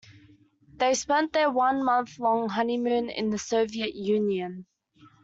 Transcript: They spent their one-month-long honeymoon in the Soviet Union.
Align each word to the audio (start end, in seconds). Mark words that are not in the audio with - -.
They 0.77 0.95
spent 0.95 1.31
their 1.31 1.51
one-month-long 1.51 2.49
honeymoon 2.49 3.11
in 3.11 3.29
the 3.29 3.37
Soviet 3.37 3.93
Union. 3.93 4.65